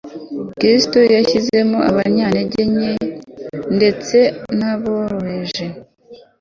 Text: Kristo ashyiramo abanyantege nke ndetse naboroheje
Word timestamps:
Kristo 0.59 0.97
ashyiramo 1.21 1.79
abanyantege 1.89 2.61
nke 2.73 2.91
ndetse 3.77 4.17
naboroheje 4.57 5.65